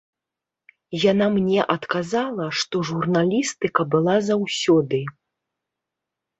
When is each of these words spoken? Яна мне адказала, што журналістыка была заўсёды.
Яна 1.11 1.27
мне 1.35 1.59
адказала, 1.75 2.49
што 2.61 2.75
журналістыка 2.91 3.81
была 3.95 4.19
заўсёды. 4.33 5.07